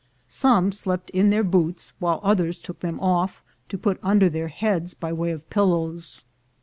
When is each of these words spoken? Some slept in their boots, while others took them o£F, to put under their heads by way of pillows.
Some 0.27 0.71
slept 0.71 1.11
in 1.11 1.29
their 1.29 1.43
boots, 1.43 1.93
while 1.99 2.19
others 2.23 2.57
took 2.57 2.79
them 2.79 2.99
o£F, 2.99 3.41
to 3.69 3.77
put 3.77 3.99
under 4.01 4.29
their 4.29 4.47
heads 4.47 4.95
by 4.95 5.13
way 5.13 5.29
of 5.29 5.47
pillows. 5.51 6.25